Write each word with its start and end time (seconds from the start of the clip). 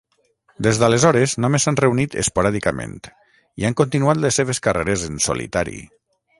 Des 0.67 0.77
d'aleshores 0.83 1.35
només 1.45 1.67
s'han 1.67 1.77
reunit 1.81 2.17
esporàdicament 2.23 2.97
i 3.63 3.69
han 3.69 3.79
continuat 3.85 4.25
les 4.25 4.43
seves 4.43 4.65
carreres 4.69 5.09
en 5.13 5.25
solitari. 5.31 5.83